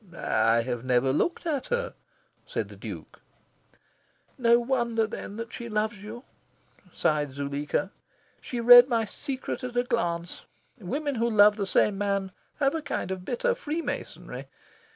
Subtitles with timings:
[0.17, 1.93] "I have never looked at her,"
[2.47, 3.21] said the Duke.
[4.35, 6.23] "No wonder, then, that she loves you,"
[6.91, 7.91] sighed Zuleika.
[8.41, 10.41] "She read my secret at a glance.
[10.79, 14.47] Women who love the same man have a kind of bitter freemasonry.